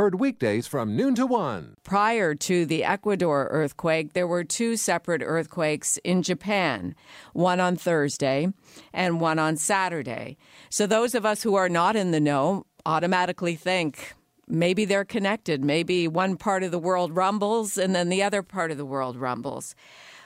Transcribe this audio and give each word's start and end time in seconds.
Heard 0.00 0.18
weekdays 0.18 0.66
from 0.66 0.96
noon 0.96 1.14
to 1.16 1.26
one. 1.26 1.74
Prior 1.82 2.34
to 2.34 2.64
the 2.64 2.84
Ecuador 2.84 3.48
earthquake, 3.50 4.14
there 4.14 4.26
were 4.26 4.44
two 4.44 4.78
separate 4.78 5.20
earthquakes 5.22 5.98
in 5.98 6.22
Japan, 6.22 6.94
one 7.34 7.60
on 7.60 7.76
Thursday 7.76 8.48
and 8.94 9.20
one 9.20 9.38
on 9.38 9.58
Saturday. 9.58 10.38
So 10.70 10.86
those 10.86 11.14
of 11.14 11.26
us 11.26 11.42
who 11.42 11.54
are 11.54 11.68
not 11.68 11.96
in 11.96 12.12
the 12.12 12.18
know 12.18 12.64
automatically 12.86 13.56
think 13.56 14.14
maybe 14.48 14.86
they're 14.86 15.04
connected. 15.04 15.62
Maybe 15.62 16.08
one 16.08 16.38
part 16.38 16.62
of 16.62 16.70
the 16.70 16.78
world 16.78 17.14
rumbles 17.14 17.76
and 17.76 17.94
then 17.94 18.08
the 18.08 18.22
other 18.22 18.42
part 18.42 18.70
of 18.70 18.78
the 18.78 18.86
world 18.86 19.18
rumbles. 19.18 19.74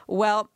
Well, 0.07 0.53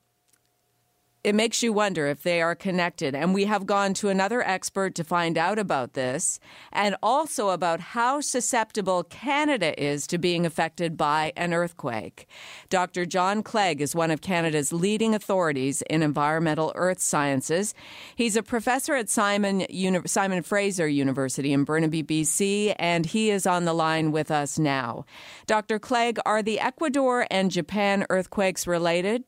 it 1.24 1.34
makes 1.34 1.62
you 1.62 1.72
wonder 1.72 2.06
if 2.06 2.22
they 2.22 2.40
are 2.40 2.54
connected. 2.54 3.14
And 3.14 3.34
we 3.34 3.44
have 3.46 3.66
gone 3.66 3.92
to 3.94 4.08
another 4.08 4.42
expert 4.42 4.94
to 4.94 5.04
find 5.04 5.36
out 5.36 5.58
about 5.58 5.94
this 5.94 6.38
and 6.72 6.96
also 7.02 7.50
about 7.50 7.80
how 7.80 8.20
susceptible 8.20 9.02
Canada 9.04 9.80
is 9.82 10.06
to 10.06 10.18
being 10.18 10.46
affected 10.46 10.96
by 10.96 11.32
an 11.36 11.52
earthquake. 11.52 12.26
Dr. 12.68 13.04
John 13.04 13.42
Clague 13.42 13.80
is 13.80 13.94
one 13.94 14.10
of 14.10 14.20
Canada's 14.20 14.72
leading 14.72 15.14
authorities 15.14 15.82
in 15.90 16.02
environmental 16.02 16.72
earth 16.76 17.00
sciences. 17.00 17.74
He's 18.14 18.36
a 18.36 18.42
professor 18.42 18.94
at 18.94 19.08
Simon, 19.08 19.66
Uni- 19.68 20.06
Simon 20.06 20.42
Fraser 20.42 20.86
University 20.86 21.52
in 21.52 21.64
Burnaby, 21.64 22.04
BC, 22.04 22.74
and 22.78 23.06
he 23.06 23.30
is 23.30 23.46
on 23.46 23.64
the 23.64 23.74
line 23.74 24.12
with 24.12 24.30
us 24.30 24.58
now. 24.58 25.04
Dr. 25.46 25.78
Clague, 25.78 26.18
are 26.24 26.42
the 26.42 26.60
Ecuador 26.60 27.26
and 27.30 27.50
Japan 27.50 28.06
earthquakes 28.08 28.66
related? 28.66 29.24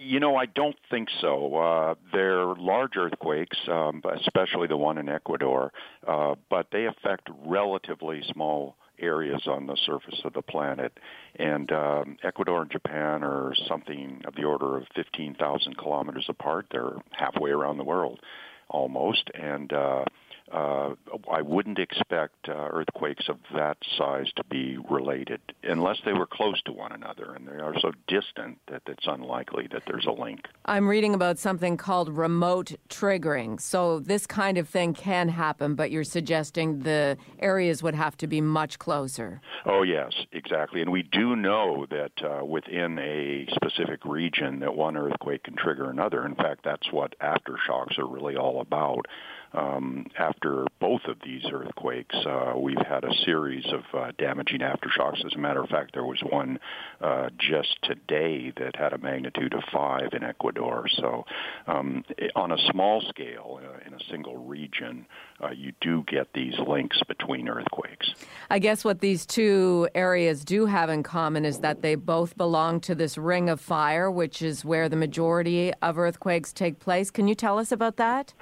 You 0.00 0.20
know, 0.20 0.36
I 0.36 0.46
don't 0.46 0.76
think 0.90 1.08
so. 1.20 1.56
Uh, 1.56 1.94
they're 2.12 2.54
large 2.54 2.96
earthquakes, 2.96 3.58
um, 3.68 4.02
especially 4.20 4.68
the 4.68 4.76
one 4.76 4.98
in 4.98 5.08
Ecuador, 5.08 5.72
uh, 6.06 6.34
but 6.48 6.68
they 6.70 6.86
affect 6.86 7.28
relatively 7.44 8.22
small 8.32 8.76
areas 9.00 9.42
on 9.46 9.66
the 9.66 9.76
surface 9.86 10.20
of 10.24 10.32
the 10.34 10.42
planet. 10.42 10.92
And 11.36 11.70
um, 11.72 12.16
Ecuador 12.22 12.62
and 12.62 12.70
Japan 12.70 13.22
are 13.22 13.52
something 13.66 14.22
of 14.26 14.34
the 14.34 14.44
order 14.44 14.76
of 14.76 14.84
15,000 14.94 15.76
kilometers 15.76 16.26
apart. 16.28 16.66
They're 16.70 16.96
halfway 17.12 17.50
around 17.50 17.78
the 17.78 17.84
world 17.84 18.20
almost. 18.68 19.30
And 19.34 19.72
uh, 19.72 20.04
uh, 20.52 20.94
I 21.30 21.42
wouldn't 21.42 21.78
expect 21.78 22.48
uh, 22.48 22.52
earthquakes 22.52 23.28
of 23.28 23.38
that 23.54 23.76
size 23.96 24.30
to 24.36 24.44
be 24.44 24.78
related 24.90 25.40
unless 25.62 25.98
they 26.04 26.12
were 26.12 26.26
close 26.26 26.60
to 26.62 26.72
one 26.72 26.92
another, 26.92 27.34
and 27.34 27.46
they 27.46 27.60
are 27.60 27.74
so 27.80 27.92
distant 28.06 28.58
that 28.68 28.82
it's 28.86 29.06
unlikely 29.06 29.68
that 29.72 29.82
there's 29.86 30.06
a 30.06 30.12
link. 30.12 30.46
I'm 30.64 30.88
reading 30.88 31.14
about 31.14 31.38
something 31.38 31.76
called 31.76 32.08
remote 32.08 32.72
triggering. 32.88 33.60
So 33.60 34.00
this 34.00 34.26
kind 34.26 34.58
of 34.58 34.68
thing 34.68 34.94
can 34.94 35.28
happen, 35.28 35.74
but 35.74 35.90
you're 35.90 36.04
suggesting 36.04 36.80
the 36.80 37.16
areas 37.38 37.82
would 37.82 37.94
have 37.94 38.16
to 38.18 38.26
be 38.26 38.40
much 38.40 38.78
closer. 38.78 39.40
Oh 39.66 39.82
yes, 39.82 40.12
exactly, 40.32 40.80
and 40.80 40.90
we 40.90 41.02
do 41.02 41.36
know 41.36 41.86
that 41.90 42.12
uh, 42.22 42.44
within 42.44 42.98
a 42.98 43.46
specific 43.54 44.04
region 44.04 44.60
that 44.60 44.74
one 44.74 44.96
earthquake 44.96 45.44
can 45.44 45.56
trigger 45.56 45.90
another. 45.90 46.24
In 46.24 46.34
fact, 46.34 46.64
that's 46.64 46.92
what 46.92 47.18
aftershocks 47.20 47.98
are 47.98 48.06
really 48.06 48.36
all 48.36 48.60
about 48.60 49.06
um, 49.52 50.06
after 50.18 50.66
both 50.80 51.02
of 51.08 51.16
these 51.24 51.44
earthquakes, 51.52 52.14
uh, 52.26 52.52
we've 52.56 52.86
had 52.86 53.04
a 53.04 53.12
series 53.24 53.64
of 53.72 53.82
uh, 53.98 54.12
damaging 54.18 54.60
aftershocks. 54.60 55.24
As 55.24 55.34
a 55.34 55.38
matter 55.38 55.62
of 55.62 55.68
fact, 55.68 55.92
there 55.94 56.04
was 56.04 56.20
one 56.30 56.58
uh, 57.00 57.30
just 57.38 57.76
today 57.82 58.52
that 58.58 58.76
had 58.76 58.92
a 58.92 58.98
magnitude 58.98 59.54
of 59.54 59.62
five 59.72 60.12
in 60.12 60.22
Ecuador. 60.22 60.86
So, 60.96 61.24
um, 61.66 62.04
on 62.36 62.52
a 62.52 62.58
small 62.70 63.02
scale, 63.08 63.60
uh, 63.62 63.86
in 63.86 63.94
a 63.94 64.00
single 64.10 64.36
region, 64.36 65.06
uh, 65.42 65.50
you 65.50 65.72
do 65.80 66.04
get 66.06 66.32
these 66.32 66.54
links 66.66 67.00
between 67.06 67.48
earthquakes. 67.48 68.14
I 68.50 68.58
guess 68.58 68.84
what 68.84 69.00
these 69.00 69.26
two 69.26 69.88
areas 69.94 70.44
do 70.44 70.66
have 70.66 70.90
in 70.90 71.02
common 71.02 71.44
is 71.44 71.60
that 71.60 71.82
they 71.82 71.94
both 71.94 72.36
belong 72.36 72.80
to 72.80 72.94
this 72.94 73.16
ring 73.16 73.48
of 73.48 73.60
fire, 73.60 74.10
which 74.10 74.42
is 74.42 74.64
where 74.64 74.88
the 74.88 74.96
majority 74.96 75.72
of 75.82 75.98
earthquakes 75.98 76.52
take 76.52 76.78
place. 76.78 77.10
Can 77.10 77.28
you 77.28 77.34
tell 77.34 77.58
us 77.58 77.72
about 77.72 77.96
that? 77.96 78.34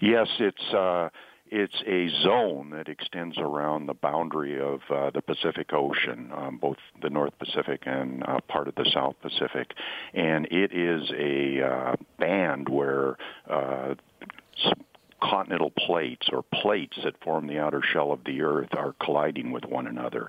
Yes, 0.00 0.28
it's. 0.38 0.74
Uh, 0.74 1.08
it's 1.54 1.82
a 1.86 2.08
zone 2.24 2.70
that 2.70 2.88
extends 2.88 3.36
around 3.36 3.84
the 3.84 3.92
boundary 3.92 4.58
of 4.58 4.80
uh, 4.88 5.10
the 5.10 5.20
Pacific 5.20 5.74
Ocean, 5.74 6.30
um, 6.34 6.56
both 6.56 6.78
the 7.02 7.10
North 7.10 7.38
Pacific 7.38 7.82
and 7.84 8.24
uh, 8.26 8.40
part 8.48 8.68
of 8.68 8.74
the 8.74 8.90
South 8.90 9.16
Pacific, 9.20 9.74
and 10.14 10.46
it 10.46 10.72
is 10.72 11.12
a 11.14 11.62
uh, 11.62 11.96
band 12.18 12.70
where 12.70 13.18
uh, 13.50 13.94
continental 15.22 15.70
plates 15.70 16.28
or 16.32 16.42
plates 16.42 16.96
that 17.04 17.22
form 17.22 17.46
the 17.46 17.58
outer 17.58 17.82
shell 17.92 18.12
of 18.12 18.24
the 18.24 18.42
Earth 18.42 18.70
are 18.72 18.94
colliding 19.02 19.52
with 19.52 19.64
one 19.64 19.86
another. 19.86 20.28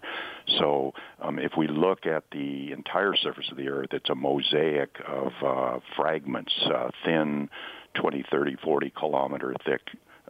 So 0.59 0.93
um, 1.21 1.39
if 1.39 1.53
we 1.57 1.67
look 1.67 2.05
at 2.05 2.23
the 2.31 2.71
entire 2.71 3.15
surface 3.15 3.49
of 3.51 3.57
the 3.57 3.69
Earth, 3.69 3.89
it's 3.91 4.09
a 4.09 4.15
mosaic 4.15 4.95
of 5.07 5.31
uh, 5.43 5.79
fragments, 5.95 6.53
uh, 6.65 6.89
thin, 7.05 7.49
20, 7.95 8.25
30, 8.29 8.57
40 8.63 8.93
kilometer 8.97 9.55
thick 9.65 9.81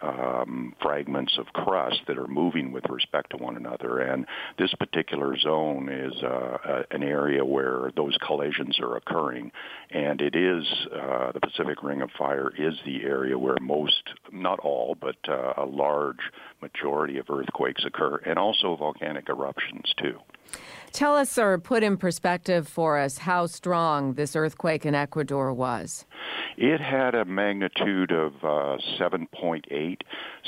um, 0.03 0.75
fragments 0.81 1.37
of 1.37 1.47
crust 1.53 2.01
that 2.07 2.17
are 2.17 2.27
moving 2.27 2.71
with 2.71 2.83
respect 2.89 3.31
to 3.31 3.37
one 3.37 3.55
another. 3.55 3.99
And 3.99 4.25
this 4.57 4.73
particular 4.75 5.37
zone 5.37 5.89
is 5.89 6.13
uh, 6.23 6.57
a, 6.65 6.83
an 6.91 7.03
area 7.03 7.43
where 7.45 7.91
those 7.95 8.17
collisions 8.25 8.79
are 8.79 8.97
occurring. 8.97 9.51
And 9.89 10.21
it 10.21 10.35
is, 10.35 10.65
uh, 10.93 11.31
the 11.31 11.39
Pacific 11.39 11.81
Ring 11.83 12.01
of 12.01 12.09
Fire 12.17 12.51
is 12.57 12.75
the 12.85 13.03
area 13.03 13.37
where 13.37 13.57
most, 13.61 14.03
not 14.31 14.59
all, 14.59 14.95
but 14.99 15.17
uh, 15.27 15.53
a 15.57 15.65
large 15.65 16.19
majority 16.61 17.17
of 17.17 17.29
earthquakes 17.29 17.83
occur, 17.85 18.17
and 18.25 18.37
also 18.37 18.75
volcanic 18.75 19.29
eruptions 19.29 19.93
too. 19.97 20.19
Tell 20.93 21.15
us 21.15 21.39
or 21.39 21.57
put 21.57 21.81
in 21.81 21.97
perspective 21.97 22.67
for 22.67 22.99
us 22.99 23.17
how 23.17 23.47
strong 23.47 24.13
this 24.13 24.35
earthquake 24.35 24.85
in 24.85 24.93
Ecuador 24.93 25.51
was. 25.51 26.05
It 26.55 26.79
had 26.79 27.15
a 27.15 27.25
magnitude 27.25 28.11
of 28.11 28.33
uh, 28.43 28.77
7.8, 28.99 30.01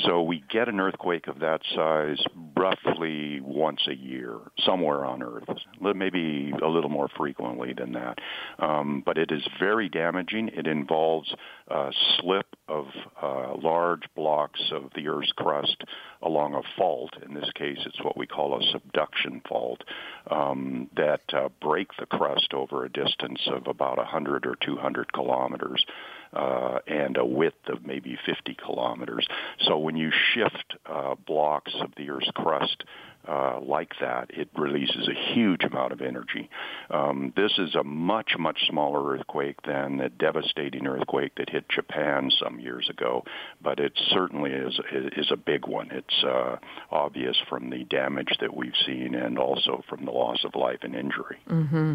so 0.04 0.22
we 0.22 0.44
get 0.48 0.68
an 0.68 0.78
earthquake 0.78 1.26
of 1.26 1.40
that 1.40 1.62
size 1.74 2.22
roughly 2.56 3.40
once 3.40 3.80
a 3.88 3.94
year, 3.94 4.38
somewhere 4.64 5.04
on 5.04 5.20
Earth, 5.20 5.48
maybe 5.80 6.52
a 6.62 6.68
little 6.68 6.90
more 6.90 7.08
frequently 7.16 7.72
than 7.76 7.92
that. 7.92 8.18
Um, 8.60 9.02
but 9.04 9.18
it 9.18 9.32
is 9.32 9.42
very 9.58 9.88
damaging. 9.88 10.50
It 10.54 10.68
involves 10.68 11.34
a 11.68 11.90
slip 12.20 12.45
of 12.68 12.86
uh, 13.22 13.54
large 13.56 14.02
blocks 14.14 14.60
of 14.72 14.90
the 14.94 15.08
Earth's 15.08 15.32
crust 15.32 15.84
along 16.22 16.54
a 16.54 16.62
fault. 16.76 17.10
In 17.24 17.34
this 17.34 17.50
case, 17.54 17.78
it's 17.86 18.02
what 18.02 18.16
we 18.16 18.26
call 18.26 18.58
a 18.58 18.70
subduction 18.72 19.40
fault 19.48 19.82
um, 20.30 20.88
that 20.96 21.22
uh, 21.32 21.48
break 21.60 21.88
the 21.98 22.06
crust 22.06 22.52
over 22.52 22.84
a 22.84 22.92
distance 22.92 23.40
of 23.46 23.66
about 23.66 23.98
100 23.98 24.46
or 24.46 24.56
200 24.56 25.12
kilometers 25.12 25.84
uh, 26.32 26.78
and 26.86 27.16
a 27.16 27.24
width 27.24 27.68
of 27.68 27.84
maybe 27.84 28.18
50 28.26 28.54
kilometers. 28.54 29.26
So 29.60 29.78
when 29.78 29.96
you 29.96 30.10
shift 30.34 30.74
uh, 30.86 31.14
blocks 31.26 31.72
of 31.80 31.92
the 31.96 32.10
Earth's 32.10 32.30
crust 32.34 32.84
uh, 33.28 33.60
like 33.60 33.92
that, 34.00 34.30
it 34.30 34.48
releases 34.56 35.08
a 35.08 35.34
huge 35.34 35.64
amount 35.64 35.92
of 35.92 36.00
energy. 36.00 36.48
Um, 36.90 37.32
this 37.36 37.52
is 37.58 37.74
a 37.74 37.84
much, 37.84 38.32
much 38.38 38.58
smaller 38.68 39.16
earthquake 39.16 39.62
than 39.62 39.98
the 39.98 40.08
devastating 40.08 40.86
earthquake 40.86 41.34
that 41.36 41.50
hit 41.50 41.68
Japan 41.68 42.30
some 42.42 42.60
years 42.60 42.88
ago, 42.90 43.24
but 43.62 43.80
it 43.80 43.92
certainly 44.10 44.50
is 44.52 44.78
is 44.92 45.30
a 45.30 45.36
big 45.36 45.66
one. 45.66 45.88
It's 45.90 46.24
uh, 46.24 46.56
obvious 46.90 47.36
from 47.48 47.70
the 47.70 47.84
damage 47.84 48.36
that 48.40 48.56
we've 48.56 48.76
seen 48.86 49.14
and 49.14 49.38
also 49.38 49.82
from 49.88 50.04
the 50.04 50.10
loss 50.10 50.44
of 50.44 50.54
life 50.54 50.80
and 50.82 50.94
injury. 50.94 51.38
Mm-hmm. 51.48 51.94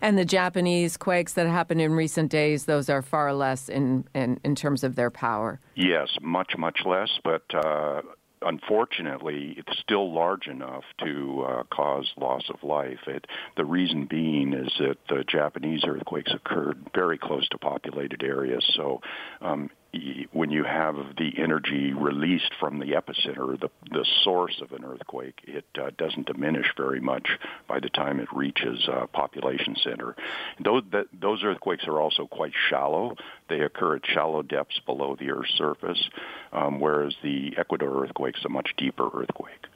And 0.00 0.18
the 0.18 0.24
Japanese 0.24 0.96
quakes 0.96 1.34
that 1.34 1.46
happened 1.46 1.80
in 1.80 1.92
recent 1.92 2.30
days, 2.30 2.64
those 2.64 2.88
are 2.88 3.02
far 3.02 3.32
less 3.32 3.68
in, 3.68 4.04
in, 4.14 4.40
in 4.44 4.54
terms 4.54 4.84
of 4.84 4.96
their 4.96 5.10
power. 5.10 5.60
Yes, 5.74 6.08
much, 6.20 6.54
much 6.58 6.80
less, 6.84 7.10
but 7.24 7.42
uh, 7.54 8.02
unfortunately, 8.44 9.54
it's 9.56 9.78
still 9.80 10.12
large 10.12 10.46
enough 10.46 10.84
to 11.04 11.44
uh, 11.46 11.62
cause 11.72 12.10
loss 12.16 12.44
of 12.48 12.62
life. 12.62 13.00
It, 13.06 13.26
the 13.56 13.64
reason 13.64 14.06
being 14.06 14.52
is 14.52 14.72
that 14.78 14.98
the 15.08 15.24
Japanese 15.24 15.82
earthquakes 15.86 16.32
occurred 16.34 16.90
very 16.94 17.18
close 17.18 17.48
to 17.50 17.58
populated 17.58 18.22
areas, 18.22 18.64
so 18.76 19.00
um, 19.40 19.70
when 20.32 20.50
you 20.50 20.64
have 20.64 20.96
the 21.18 21.32
energy 21.36 21.92
released 21.92 22.52
from 22.58 22.78
the 22.78 22.92
epicenter, 22.92 23.60
the 23.60 23.68
the 23.90 24.06
source 24.24 24.62
of 24.62 24.72
an 24.72 24.84
earthquake, 24.84 25.40
it 25.44 25.66
uh, 25.78 25.90
doesn't 25.98 26.26
diminish 26.26 26.66
very 26.76 27.00
much 27.00 27.38
by 27.68 27.78
the 27.78 27.90
time 27.90 28.18
it 28.18 28.28
reaches 28.32 28.88
a 28.88 29.06
population 29.06 29.76
center. 29.76 30.16
Those 30.64 30.82
that, 30.92 31.06
those 31.12 31.44
earthquakes 31.44 31.86
are 31.86 32.00
also 32.00 32.26
quite 32.26 32.52
shallow. 32.70 33.16
They 33.48 33.60
occur 33.60 33.96
at 33.96 34.06
shallow 34.06 34.42
depths 34.42 34.80
below 34.86 35.16
the 35.18 35.30
Earth's 35.30 35.54
surface, 35.58 36.08
um, 36.52 36.80
whereas 36.80 37.14
the 37.22 37.54
Ecuador 37.58 38.02
earthquake 38.02 38.38
is 38.38 38.44
a 38.44 38.48
much 38.48 38.70
deeper 38.78 39.10
earthquake. 39.12 39.66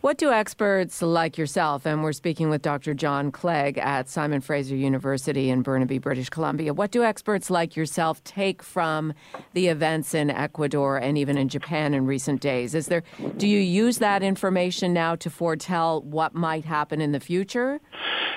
What 0.00 0.18
do 0.18 0.30
experts 0.32 1.02
like 1.02 1.38
yourself, 1.38 1.86
and 1.86 2.02
we're 2.02 2.12
speaking 2.12 2.50
with 2.50 2.62
Dr. 2.62 2.94
John 2.94 3.30
Clague 3.32 3.78
at 3.78 4.08
Simon 4.08 4.40
Fraser 4.40 4.76
University 4.76 5.50
in 5.50 5.62
Burnaby, 5.62 5.98
British 5.98 6.28
Columbia, 6.28 6.74
what 6.74 6.90
do 6.90 7.02
experts 7.02 7.50
like 7.50 7.76
yourself 7.76 8.22
take 8.24 8.62
from 8.62 9.12
the 9.52 9.68
events 9.68 10.14
in 10.14 10.30
Ecuador 10.30 10.98
and 10.98 11.16
even 11.18 11.38
in 11.38 11.48
Japan 11.48 11.94
in 11.94 12.06
recent 12.06 12.40
days? 12.40 12.74
Is 12.74 12.86
there 12.86 13.02
do 13.36 13.48
you 13.48 13.60
use 13.60 13.98
that 13.98 14.22
information 14.22 14.92
now 14.92 15.16
to 15.16 15.30
foretell 15.30 16.02
what 16.02 16.34
might 16.34 16.64
happen 16.64 17.00
in 17.00 17.12
the 17.12 17.20
future? 17.20 17.80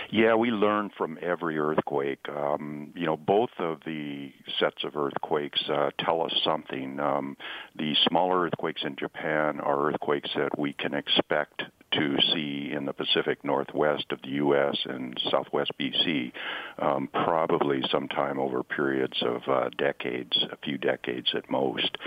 Yeah, 0.09 0.35
we 0.35 0.51
learn 0.51 0.89
from 0.97 1.17
every 1.21 1.57
earthquake. 1.59 2.29
Um, 2.29 2.93
you 2.95 3.05
know, 3.05 3.17
both 3.17 3.49
of 3.59 3.79
the 3.85 4.31
sets 4.57 4.83
of 4.85 4.95
earthquakes 4.95 5.61
uh, 5.69 5.89
tell 5.99 6.21
us 6.21 6.33
something. 6.45 6.99
Um, 6.99 7.35
the 7.75 7.93
smaller 8.07 8.43
earthquakes 8.43 8.83
in 8.85 8.95
Japan 8.95 9.59
are 9.59 9.89
earthquakes 9.89 10.29
that 10.35 10.57
we 10.57 10.73
can 10.73 10.93
expect 10.93 11.16
to 11.91 12.17
see 12.33 12.71
in 12.75 12.85
the 12.85 12.93
Pacific 12.93 13.43
Northwest 13.43 14.05
of 14.11 14.21
the 14.21 14.29
U.S. 14.29 14.77
and 14.85 15.19
Southwest 15.31 15.71
BC, 15.79 16.31
um, 16.79 17.07
probably 17.13 17.81
sometime 17.89 18.39
over 18.39 18.61
periods 18.61 19.17
of 19.21 19.41
uh, 19.47 19.69
decades, 19.77 20.37
a 20.51 20.57
few 20.57 20.77
decades 20.77 21.29
at 21.33 21.49
most. 21.49 21.97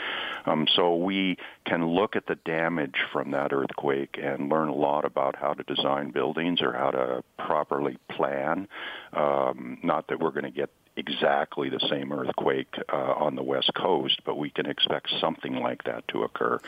Um, 0.44 0.66
so 0.76 0.96
we 0.96 1.38
can 1.66 1.86
look 1.86 2.14
at 2.14 2.26
the 2.26 2.36
damage 2.44 2.96
from 3.12 3.30
that 3.30 3.52
earthquake 3.52 4.18
and 4.22 4.50
learn 4.50 4.68
a 4.68 4.74
lot 4.74 5.04
about 5.04 5.34
how 5.36 5.54
to 5.54 5.62
design 5.62 6.10
buildings 6.10 6.60
or 6.60 6.72
how 6.72 6.90
to 6.90 7.24
properly 7.38 7.96
plan. 8.10 8.68
Um, 9.14 9.78
not 9.82 10.08
that 10.08 10.20
we're 10.20 10.30
going 10.30 10.44
to 10.44 10.50
get 10.50 10.70
exactly 10.96 11.70
the 11.70 11.80
same 11.90 12.12
earthquake 12.12 12.74
uh, 12.92 12.96
on 12.96 13.34
the 13.34 13.42
west 13.42 13.72
coast, 13.74 14.20
but 14.24 14.36
we 14.36 14.50
can 14.50 14.66
expect 14.66 15.10
something 15.20 15.54
like 15.56 15.84
that 15.84 16.06
to 16.08 16.22
occur. 16.22 16.58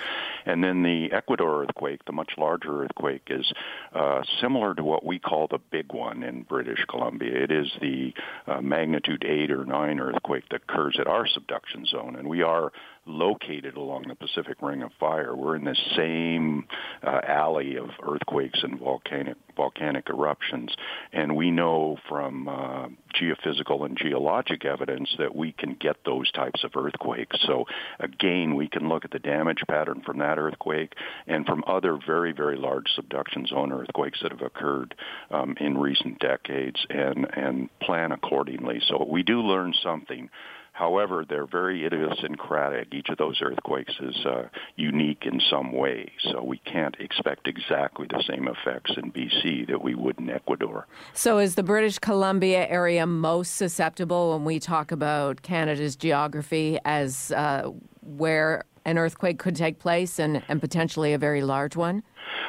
And 0.46 0.62
then 0.62 0.82
the 0.82 1.12
Ecuador 1.12 1.62
earthquake, 1.62 2.04
the 2.04 2.12
much 2.12 2.32
larger 2.38 2.84
earthquake, 2.84 3.28
is 3.28 3.52
uh, 3.94 4.22
similar 4.40 4.74
to 4.74 4.84
what 4.84 5.04
we 5.04 5.18
call 5.18 5.48
the 5.48 5.58
big 5.58 5.92
one 5.92 6.22
in 6.22 6.42
British 6.42 6.84
Columbia. 6.88 7.42
It 7.42 7.50
is 7.50 7.70
the 7.80 8.14
uh, 8.46 8.60
magnitude 8.60 9.24
8 9.24 9.50
or 9.50 9.64
9 9.64 10.00
earthquake 10.00 10.44
that 10.50 10.62
occurs 10.68 10.96
at 11.00 11.06
our 11.06 11.26
subduction 11.26 11.86
zone, 11.86 12.16
and 12.16 12.28
we 12.28 12.42
are 12.42 12.72
located 13.06 13.76
along 13.76 14.04
the 14.08 14.14
Pacific 14.14 14.58
Ring 14.62 14.82
of 14.82 14.92
Fire. 15.00 15.34
We're 15.34 15.56
in 15.56 15.64
the 15.64 15.76
same 15.96 16.66
uh, 17.02 17.20
alley 17.26 17.76
of 17.76 17.90
earthquakes 18.02 18.60
and 18.62 18.78
volcanic 18.78 19.36
volcanic 19.54 20.08
eruptions, 20.08 20.74
and 21.12 21.36
we 21.36 21.50
know 21.50 21.98
from 22.08 22.48
uh, 22.48 22.86
geophysical 23.14 23.84
and 23.84 23.98
geologic 23.98 24.64
evidence 24.64 25.14
that 25.18 25.36
we 25.36 25.52
can 25.52 25.76
get 25.78 25.96
those 26.06 26.30
types 26.32 26.64
of 26.64 26.70
earthquakes. 26.74 27.36
So 27.46 27.66
again, 28.00 28.54
we 28.54 28.68
can 28.68 28.88
look 28.88 29.04
at 29.04 29.10
the 29.10 29.18
damage 29.18 29.62
pattern 29.68 30.02
from 30.06 30.18
that 30.18 30.38
earthquake 30.38 30.94
and 31.26 31.44
from 31.44 31.62
other 31.66 31.98
very 32.06 32.32
very 32.32 32.56
large 32.56 32.86
subduction 32.94 33.46
zone 33.46 33.72
earthquakes 33.72 34.20
that 34.22 34.32
have 34.32 34.42
occurred 34.42 34.94
um, 35.30 35.54
in 35.60 35.78
recent 35.78 36.18
decades 36.18 36.84
and 36.88 37.26
and 37.36 37.68
plan 37.80 38.12
accordingly. 38.12 38.80
So 38.88 39.06
we 39.08 39.22
do 39.22 39.40
learn 39.40 39.74
something 39.82 40.30
However, 40.72 41.24
they're 41.28 41.46
very 41.46 41.84
idiosyncratic. 41.84 42.94
Each 42.94 43.08
of 43.10 43.18
those 43.18 43.40
earthquakes 43.42 43.92
is 44.00 44.16
uh, 44.24 44.48
unique 44.76 45.24
in 45.26 45.40
some 45.50 45.72
way, 45.72 46.10
so 46.30 46.42
we 46.42 46.58
can't 46.58 46.96
expect 46.98 47.46
exactly 47.46 48.06
the 48.08 48.22
same 48.26 48.48
effects 48.48 48.92
in 48.96 49.12
BC 49.12 49.68
that 49.68 49.82
we 49.82 49.94
would 49.94 50.18
in 50.18 50.30
Ecuador. 50.30 50.86
So, 51.12 51.38
is 51.38 51.56
the 51.56 51.62
British 51.62 51.98
Columbia 51.98 52.66
area 52.68 53.06
most 53.06 53.56
susceptible 53.56 54.32
when 54.32 54.44
we 54.44 54.58
talk 54.58 54.92
about 54.92 55.42
Canada's 55.42 55.94
geography 55.94 56.78
as 56.86 57.32
uh, 57.32 57.70
where 58.00 58.64
an 58.84 58.98
earthquake 58.98 59.38
could 59.38 59.54
take 59.54 59.78
place 59.78 60.18
and, 60.18 60.42
and 60.48 60.60
potentially 60.60 61.12
a 61.12 61.18
very 61.18 61.42
large 61.42 61.76
one? 61.76 62.02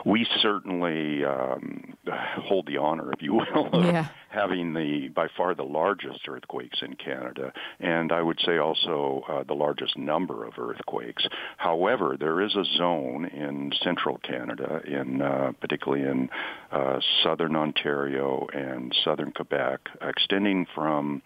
We 0.05 0.27
certainly 0.41 1.23
um, 1.23 1.95
hold 2.07 2.67
the 2.67 2.77
honor, 2.77 3.11
if 3.13 3.21
you 3.21 3.33
will, 3.55 3.69
of 3.71 3.85
yeah. 3.85 4.07
having 4.29 4.73
the 4.73 5.09
by 5.09 5.27
far 5.35 5.55
the 5.55 5.63
largest 5.63 6.27
earthquakes 6.27 6.79
in 6.81 6.95
Canada, 6.95 7.51
and 7.79 8.11
I 8.11 8.21
would 8.21 8.39
say 8.45 8.57
also 8.57 9.23
uh, 9.27 9.43
the 9.43 9.53
largest 9.53 9.97
number 9.97 10.45
of 10.45 10.53
earthquakes. 10.57 11.25
However, 11.57 12.15
there 12.19 12.41
is 12.41 12.55
a 12.55 12.65
zone 12.77 13.25
in 13.25 13.71
central 13.81 14.19
Canada, 14.19 14.81
in 14.85 15.21
uh, 15.21 15.51
particularly 15.59 16.03
in 16.03 16.29
uh, 16.71 16.99
southern 17.23 17.55
Ontario 17.55 18.47
and 18.53 18.95
southern 19.03 19.31
Quebec, 19.31 19.79
extending 20.01 20.65
from 20.73 21.21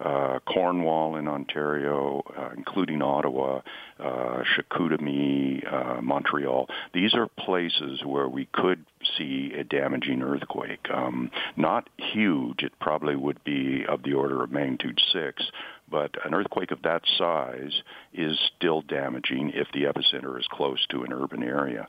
uh, 0.00 0.38
Cornwall 0.46 1.16
in 1.16 1.28
Ontario, 1.28 2.22
uh, 2.36 2.50
including 2.56 3.02
Ottawa, 3.02 3.60
uh, 3.98 4.42
Chicoutimi, 4.56 5.62
uh, 5.72 6.00
Montreal. 6.00 6.68
These 6.94 7.14
are 7.14 7.26
places 7.26 8.00
where 8.04 8.28
we 8.28 8.46
could 8.52 8.84
see 9.16 9.52
a 9.58 9.64
damaging 9.64 10.22
earthquake. 10.22 10.86
Um, 10.92 11.30
not 11.56 11.88
huge; 11.96 12.62
it 12.62 12.72
probably 12.80 13.16
would 13.16 13.42
be 13.44 13.84
of 13.88 14.02
the 14.02 14.14
order 14.14 14.42
of 14.42 14.52
magnitude 14.52 15.00
six, 15.12 15.44
but 15.90 16.10
an 16.24 16.34
earthquake 16.34 16.70
of 16.70 16.82
that 16.82 17.02
size 17.16 17.82
is 18.12 18.38
still 18.56 18.82
damaging 18.82 19.52
if 19.54 19.68
the 19.72 19.84
epicenter 19.84 20.38
is 20.38 20.46
close 20.50 20.84
to 20.90 21.02
an 21.02 21.12
urban 21.12 21.42
area. 21.42 21.86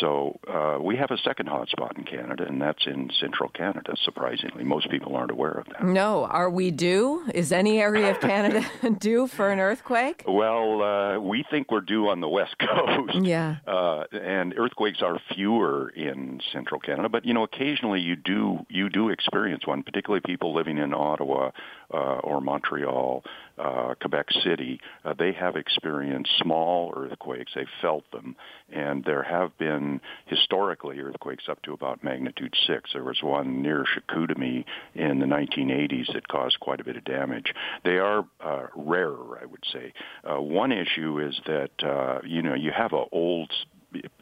So 0.00 0.38
uh, 0.48 0.78
we 0.80 0.96
have 0.96 1.10
a 1.10 1.18
second 1.18 1.48
hotspot 1.48 1.96
in 1.96 2.04
Canada, 2.04 2.44
and 2.46 2.60
that's 2.60 2.86
in 2.86 3.10
central 3.20 3.48
Canada. 3.50 3.94
Surprisingly, 4.04 4.64
most 4.64 4.90
people 4.90 5.16
aren't 5.16 5.30
aware 5.30 5.52
of 5.52 5.66
that. 5.66 5.84
No, 5.84 6.24
are 6.24 6.50
we 6.50 6.70
due? 6.70 7.28
Is 7.34 7.52
any 7.52 7.78
area 7.80 8.10
of 8.10 8.20
Canada 8.20 8.64
due 8.98 9.26
for 9.26 9.50
an 9.50 9.60
earthquake? 9.60 10.24
Well, 10.26 10.82
uh, 10.82 11.20
we 11.20 11.44
think 11.50 11.70
we're 11.70 11.80
due 11.80 12.08
on 12.08 12.20
the 12.20 12.28
west 12.28 12.56
coast. 12.60 13.24
Yeah, 13.24 13.56
uh, 13.66 14.04
and 14.12 14.54
earthquakes 14.56 15.02
are 15.02 15.20
fewer 15.34 15.90
in 15.90 16.40
central 16.52 16.80
Canada, 16.80 17.08
but 17.08 17.24
you 17.24 17.34
know, 17.34 17.44
occasionally 17.44 18.00
you 18.00 18.16
do 18.16 18.60
you 18.68 18.88
do 18.88 19.10
experience 19.10 19.66
one, 19.66 19.82
particularly 19.82 20.22
people 20.24 20.54
living 20.54 20.78
in 20.78 20.92
Ottawa 20.94 21.50
uh, 21.92 21.96
or 21.96 22.40
Montreal 22.40 23.22
uh, 23.58 23.94
Quebec 24.00 24.26
City, 24.44 24.80
uh, 25.04 25.14
they 25.18 25.32
have 25.32 25.56
experienced 25.56 26.30
small 26.40 26.92
earthquakes. 26.96 27.52
They've 27.54 27.66
felt 27.80 28.10
them, 28.10 28.36
and 28.72 29.04
there 29.04 29.22
have 29.22 29.56
been 29.58 30.00
historically 30.26 31.00
earthquakes 31.00 31.44
up 31.48 31.62
to 31.62 31.72
about 31.72 32.02
magnitude 32.02 32.54
six. 32.66 32.90
There 32.92 33.04
was 33.04 33.22
one 33.22 33.62
near 33.62 33.84
Chicoutimi 33.84 34.64
in 34.94 35.18
the 35.18 35.26
1980s 35.26 36.12
that 36.14 36.28
caused 36.28 36.60
quite 36.60 36.80
a 36.80 36.84
bit 36.84 36.96
of 36.96 37.04
damage. 37.04 37.54
They 37.84 37.98
are 37.98 38.24
uh, 38.40 38.66
rarer, 38.74 39.38
I 39.40 39.46
would 39.46 39.64
say. 39.72 39.92
Uh, 40.24 40.40
one 40.40 40.72
issue 40.72 41.18
is 41.20 41.38
that 41.46 41.70
uh, 41.82 42.20
you 42.24 42.42
know 42.42 42.54
you 42.54 42.70
have 42.70 42.92
an 42.92 43.06
old 43.12 43.52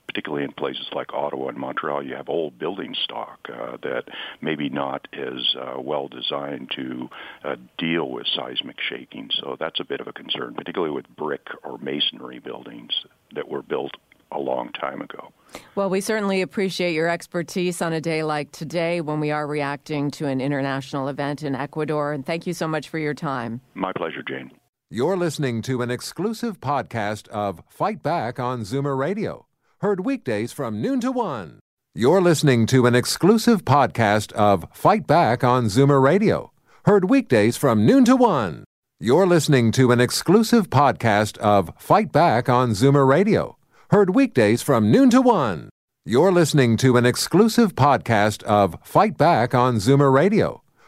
particularly 0.08 0.44
in 0.44 0.52
places 0.52 0.86
like 0.92 1.12
Ottawa 1.12 1.48
and 1.48 1.58
Montreal, 1.58 2.02
you 2.02 2.14
have 2.14 2.28
old 2.28 2.58
building 2.58 2.94
stock 3.04 3.38
uh, 3.52 3.76
that 3.82 4.04
maybe 4.40 4.68
not 4.70 5.06
as 5.12 5.54
uh, 5.54 5.80
well 5.80 6.08
designed 6.08 6.70
to 6.76 7.08
uh, 7.44 7.56
deal 7.76 8.10
with 8.10 8.26
seismic 8.34 8.76
shaking. 8.88 9.28
So 9.38 9.56
that's 9.60 9.80
a 9.80 9.84
bit 9.84 10.00
of 10.00 10.08
a 10.08 10.12
concern, 10.12 10.54
particularly 10.54 10.94
with 10.94 11.06
brick 11.16 11.46
or 11.62 11.78
masonry 11.78 12.38
buildings 12.38 12.90
that 13.34 13.48
were 13.48 13.62
built 13.62 13.92
a 14.32 14.38
long 14.38 14.72
time 14.72 15.02
ago. 15.02 15.32
Well, 15.74 15.90
we 15.90 16.00
certainly 16.00 16.42
appreciate 16.42 16.92
your 16.92 17.08
expertise 17.08 17.80
on 17.80 17.92
a 17.92 18.00
day 18.00 18.22
like 18.22 18.50
today 18.50 19.00
when 19.00 19.20
we 19.20 19.30
are 19.30 19.46
reacting 19.46 20.10
to 20.12 20.26
an 20.26 20.40
international 20.40 21.08
event 21.08 21.42
in 21.42 21.54
Ecuador. 21.54 22.12
And 22.12 22.24
thank 22.24 22.46
you 22.46 22.54
so 22.54 22.66
much 22.66 22.88
for 22.88 22.98
your 22.98 23.14
time. 23.14 23.60
My 23.74 23.92
pleasure, 23.92 24.22
Jane. 24.22 24.50
You're 24.90 25.18
listening 25.18 25.60
to 25.62 25.82
an 25.82 25.90
exclusive 25.90 26.60
podcast 26.60 27.28
of 27.28 27.62
Fight 27.68 28.02
Back 28.02 28.40
on 28.40 28.62
Zoomer 28.62 28.96
Radio 28.96 29.47
heard 29.80 30.04
weekdays 30.04 30.50
from 30.52 30.82
noon 30.82 30.98
to 31.00 31.12
1. 31.12 31.60
You're 31.94 32.20
listening 32.20 32.66
to 32.66 32.86
an 32.86 32.96
exclusive 32.96 33.64
podcast 33.64 34.32
of 34.32 34.66
Fight 34.72 35.06
Back 35.06 35.44
on 35.44 35.66
Zoomer 35.66 36.02
Radio, 36.02 36.50
heard 36.84 37.08
weekdays 37.08 37.56
from 37.56 37.86
noon 37.86 38.04
to 38.06 38.16
1. 38.16 38.64
You're 38.98 39.26
listening 39.26 39.70
to 39.72 39.92
an 39.92 40.00
exclusive 40.00 40.68
podcast 40.68 41.38
of 41.38 41.70
Fight 41.78 42.10
Back 42.10 42.48
on 42.48 42.70
Zoomer 42.70 43.06
Radio, 43.06 43.56
heard 43.90 44.16
weekdays 44.16 44.62
from 44.62 44.90
noon 44.90 45.10
to 45.10 45.22
1. 45.22 45.68
You're 46.04 46.32
listening 46.32 46.76
to 46.78 46.96
an 46.96 47.06
exclusive 47.06 47.76
podcast 47.76 48.42
of 48.42 48.76
Fight 48.82 49.16
Back 49.16 49.54
on 49.54 49.76
Zoomer 49.76 50.12
Radio 50.12 50.60